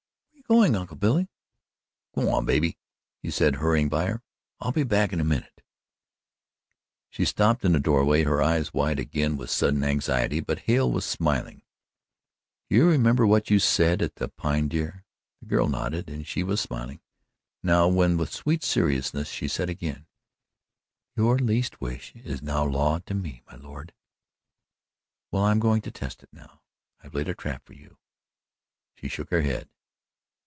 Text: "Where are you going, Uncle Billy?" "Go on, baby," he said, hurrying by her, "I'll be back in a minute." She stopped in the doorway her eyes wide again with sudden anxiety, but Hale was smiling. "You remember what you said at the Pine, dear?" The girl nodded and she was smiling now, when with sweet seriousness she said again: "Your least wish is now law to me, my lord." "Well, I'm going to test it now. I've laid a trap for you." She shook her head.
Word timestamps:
"Where 0.47 0.59
are 0.59 0.65
you 0.65 0.67
going, 0.67 0.75
Uncle 0.81 0.97
Billy?" 0.97 1.29
"Go 2.13 2.29
on, 2.35 2.45
baby," 2.45 2.77
he 3.21 3.31
said, 3.31 3.55
hurrying 3.55 3.87
by 3.87 4.07
her, 4.07 4.21
"I'll 4.59 4.73
be 4.73 4.83
back 4.83 5.13
in 5.13 5.21
a 5.21 5.23
minute." 5.23 5.61
She 7.09 7.23
stopped 7.23 7.63
in 7.63 7.71
the 7.71 7.79
doorway 7.79 8.23
her 8.23 8.41
eyes 8.41 8.73
wide 8.73 8.99
again 8.99 9.37
with 9.37 9.49
sudden 9.49 9.81
anxiety, 9.81 10.41
but 10.41 10.59
Hale 10.65 10.91
was 10.91 11.05
smiling. 11.05 11.61
"You 12.67 12.85
remember 12.85 13.25
what 13.25 13.49
you 13.49 13.59
said 13.59 14.01
at 14.01 14.15
the 14.15 14.27
Pine, 14.27 14.67
dear?" 14.67 15.05
The 15.39 15.45
girl 15.45 15.69
nodded 15.69 16.09
and 16.09 16.27
she 16.27 16.43
was 16.43 16.59
smiling 16.59 16.99
now, 17.63 17.87
when 17.87 18.17
with 18.17 18.33
sweet 18.33 18.61
seriousness 18.61 19.29
she 19.29 19.47
said 19.47 19.69
again: 19.69 20.05
"Your 21.15 21.37
least 21.39 21.79
wish 21.79 22.13
is 22.13 22.41
now 22.41 22.65
law 22.65 22.99
to 23.05 23.13
me, 23.13 23.41
my 23.49 23.55
lord." 23.55 23.93
"Well, 25.31 25.43
I'm 25.43 25.59
going 25.59 25.81
to 25.83 25.91
test 25.91 26.21
it 26.23 26.29
now. 26.33 26.61
I've 27.01 27.13
laid 27.15 27.29
a 27.29 27.35
trap 27.35 27.63
for 27.65 27.73
you." 27.73 27.97
She 28.95 29.07
shook 29.07 29.29
her 29.29 29.43
head. 29.43 29.69